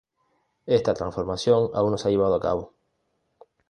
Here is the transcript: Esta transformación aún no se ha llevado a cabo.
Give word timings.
Esta 0.65 0.95
transformación 0.95 1.69
aún 1.75 1.91
no 1.91 1.97
se 1.99 2.07
ha 2.07 2.11
llevado 2.11 2.33
a 2.33 2.39
cabo. 2.39 2.73